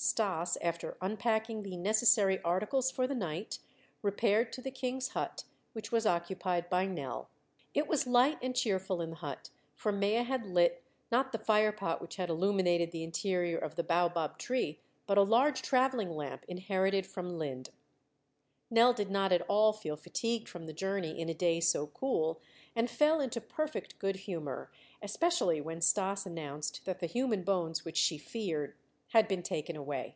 Stas, 0.00 0.56
after 0.62 0.96
unpacking 1.00 1.64
the 1.64 1.76
necessary 1.76 2.40
articles 2.42 2.88
for 2.88 3.08
the 3.08 3.16
night, 3.16 3.58
repaired 4.00 4.52
to 4.52 4.62
the 4.62 4.70
king's 4.70 5.08
hut, 5.08 5.42
which 5.72 5.90
was 5.90 6.06
occupied 6.06 6.70
by 6.70 6.86
Nell. 6.86 7.28
It 7.74 7.88
was 7.88 8.06
light 8.06 8.38
and 8.40 8.54
cheerful 8.54 9.00
in 9.00 9.10
the 9.10 9.16
hut, 9.16 9.50
for 9.74 9.90
Mea 9.90 10.22
had 10.22 10.46
lit, 10.46 10.84
not 11.10 11.32
the 11.32 11.38
fire 11.38 11.72
pot 11.72 12.00
which 12.00 12.14
had 12.14 12.30
illuminated 12.30 12.92
the 12.92 13.02
interior 13.02 13.58
of 13.58 13.74
the 13.74 13.82
baobab 13.82 14.38
tree, 14.38 14.78
but 15.04 15.18
a 15.18 15.22
large 15.22 15.62
traveling 15.62 16.12
lamp 16.14 16.44
inherited 16.46 17.04
from 17.04 17.36
Linde. 17.36 17.70
Nell 18.70 18.92
did 18.92 19.10
not 19.10 19.32
at 19.32 19.42
all 19.48 19.72
feel 19.72 19.96
fatigued 19.96 20.48
from 20.48 20.66
the 20.66 20.72
journey 20.72 21.18
in 21.20 21.28
a 21.28 21.34
day 21.34 21.58
so 21.58 21.88
cool, 21.88 22.40
and 22.76 22.88
fell 22.88 23.20
into 23.20 23.40
perfect 23.40 23.98
good 23.98 24.14
humor, 24.16 24.70
especially 25.02 25.60
when 25.60 25.80
Stas 25.80 26.24
announced 26.24 26.84
that 26.84 27.00
the 27.00 27.06
human 27.06 27.42
bones, 27.42 27.84
which 27.84 27.96
she 27.96 28.16
feared, 28.16 28.76
had 29.12 29.26
been 29.26 29.42
taken 29.42 29.74
away. 29.74 30.14